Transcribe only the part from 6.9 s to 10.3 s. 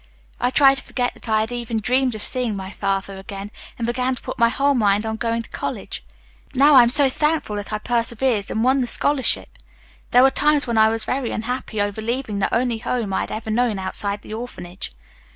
thankful that I persevered and won the scholarship. There